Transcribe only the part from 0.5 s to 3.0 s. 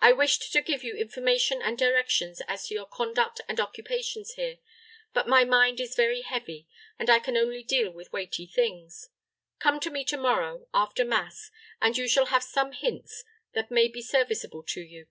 to give you information and directions as to your